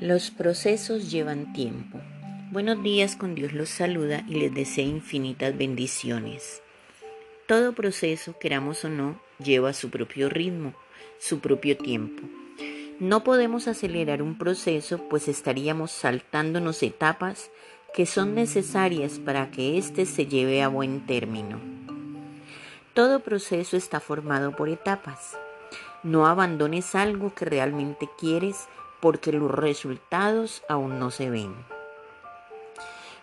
[0.00, 1.98] Los procesos llevan tiempo.
[2.52, 6.62] Buenos días, con Dios los saluda y les desea infinitas bendiciones.
[7.46, 10.74] Todo proceso, queramos o no, lleva su propio ritmo,
[11.18, 12.22] su propio tiempo.
[13.00, 17.50] No podemos acelerar un proceso, pues estaríamos saltándonos etapas
[17.94, 21.58] que son necesarias para que éste se lleve a buen término.
[22.94, 25.36] Todo proceso está formado por etapas.
[26.02, 28.68] No abandones algo que realmente quieres
[29.06, 31.54] porque los resultados aún no se ven.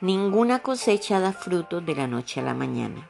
[0.00, 3.08] Ninguna cosecha da frutos de la noche a la mañana.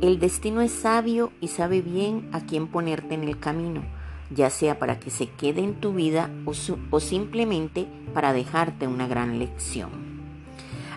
[0.00, 3.84] El destino es sabio y sabe bien a quién ponerte en el camino,
[4.30, 6.52] ya sea para que se quede en tu vida o,
[6.90, 9.90] o simplemente para dejarte una gran lección.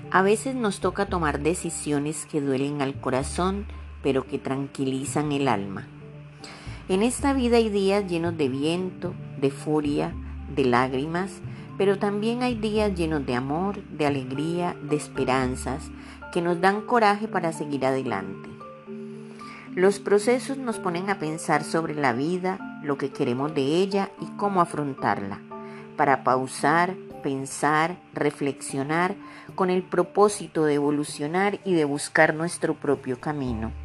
[0.09, 3.67] A veces nos toca tomar decisiones que duelen al corazón,
[4.01, 5.85] pero que tranquilizan el alma.
[6.89, 10.15] En esta vida hay días llenos de viento, de furia,
[10.55, 11.31] de lágrimas,
[11.77, 15.89] pero también hay días llenos de amor, de alegría, de esperanzas,
[16.31, 18.49] que nos dan coraje para seguir adelante.
[19.73, 24.25] Los procesos nos ponen a pensar sobre la vida, lo que queremos de ella y
[24.37, 25.41] cómo afrontarla,
[25.97, 29.15] para pausar, pensar, reflexionar
[29.55, 33.84] con el propósito de evolucionar y de buscar nuestro propio camino.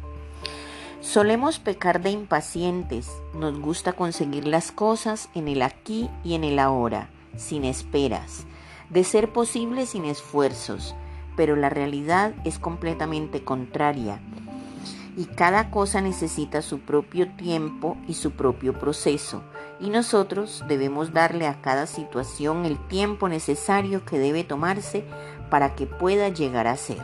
[1.11, 6.57] Solemos pecar de impacientes, nos gusta conseguir las cosas en el aquí y en el
[6.57, 8.45] ahora, sin esperas,
[8.89, 10.95] de ser posible sin esfuerzos,
[11.35, 14.21] pero la realidad es completamente contraria.
[15.17, 19.43] Y cada cosa necesita su propio tiempo y su propio proceso,
[19.81, 25.03] y nosotros debemos darle a cada situación el tiempo necesario que debe tomarse
[25.49, 27.03] para que pueda llegar a ser.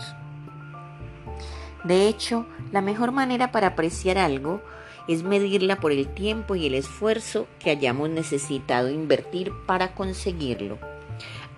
[1.84, 4.62] De hecho, la mejor manera para apreciar algo
[5.08, 10.78] es medirla por el tiempo y el esfuerzo que hayamos necesitado invertir para conseguirlo.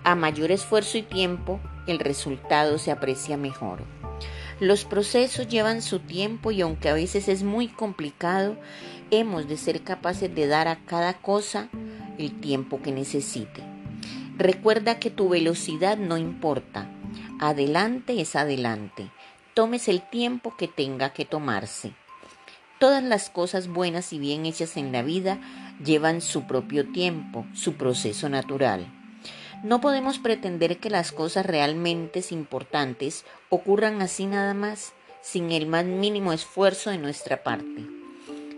[0.04, 3.80] A mayor esfuerzo y tiempo, el resultado se aprecia mejor.
[4.60, 8.56] Los procesos llevan su tiempo y aunque a veces es muy complicado,
[9.10, 11.68] hemos de ser capaces de dar a cada cosa
[12.18, 13.62] el tiempo que necesite.
[14.36, 16.88] Recuerda que tu velocidad no importa.
[17.40, 19.10] Adelante es adelante
[19.54, 21.92] tomes el tiempo que tenga que tomarse.
[22.78, 25.38] Todas las cosas buenas y bien hechas en la vida
[25.84, 28.86] llevan su propio tiempo, su proceso natural.
[29.62, 35.84] No podemos pretender que las cosas realmente importantes ocurran así nada más, sin el más
[35.84, 37.86] mínimo esfuerzo de nuestra parte.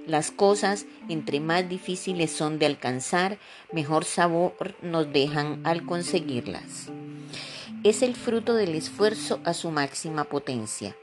[0.06, 3.38] Las cosas, entre más difíciles son de alcanzar,
[3.72, 6.92] mejor sabor nos dejan al conseguirlas
[7.84, 10.97] es el fruto del esfuerzo a su máxima potencia.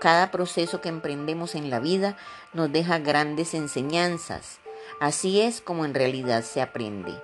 [0.00, 2.18] Cada proceso que emprendemos en la vida
[2.52, 4.58] nos deja grandes enseñanzas.
[5.00, 7.14] Así es como en realidad se aprende.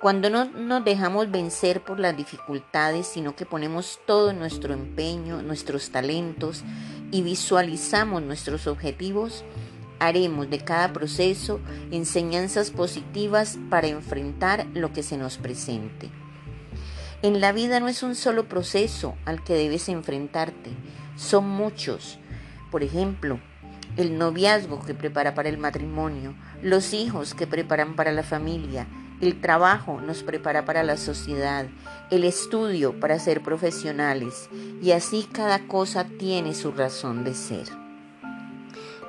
[0.00, 5.90] Cuando no nos dejamos vencer por las dificultades, sino que ponemos todo nuestro empeño, nuestros
[5.90, 6.64] talentos
[7.12, 9.44] y visualizamos nuestros objetivos,
[10.00, 11.60] haremos de cada proceso
[11.92, 16.10] enseñanzas positivas para enfrentar lo que se nos presente.
[17.24, 20.72] En la vida no es un solo proceso al que debes enfrentarte,
[21.16, 22.18] son muchos.
[22.70, 23.40] Por ejemplo,
[23.96, 28.86] el noviazgo que prepara para el matrimonio, los hijos que preparan para la familia,
[29.22, 31.66] el trabajo nos prepara para la sociedad,
[32.10, 34.50] el estudio para ser profesionales,
[34.82, 37.68] y así cada cosa tiene su razón de ser.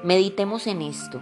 [0.06, 1.22] Meditemos en esto,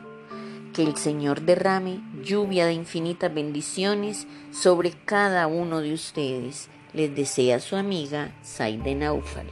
[0.74, 7.60] que el Señor derrame lluvia de infinitas bendiciones sobre cada uno de ustedes les desea
[7.60, 9.48] su amiga Saide Naufal.